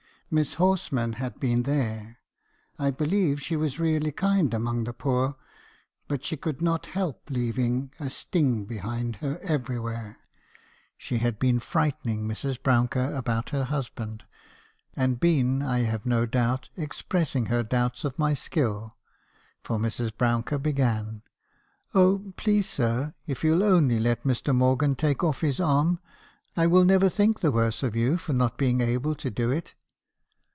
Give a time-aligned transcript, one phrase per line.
[0.33, 2.19] Miss Horsman had been there;
[2.79, 5.35] I believe she was really kind among the poor,
[6.07, 10.19] but she could not help leaving a stinJg behind her everywhere.
[10.97, 12.63] She had been frightening Mrs.
[12.63, 13.13] Brouncker 288 mb.
[13.13, 13.19] haerison's confessions.
[13.19, 14.23] about her husband;
[14.95, 18.95] and been, I have no doubt, expressing her doubts of my skill;
[19.63, 20.15] for Mrs.
[20.15, 21.23] Brouncker began:"
[21.93, 24.55] l Oh, please sir, if you '11 only let Mr.
[24.55, 25.99] Morgan take off his arm.
[26.55, 29.73] I will never think the worse of you for not being able to do it.'